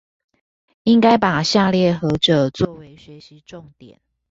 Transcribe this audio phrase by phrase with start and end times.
[0.81, 4.01] 應該把下列何者做為學習重點？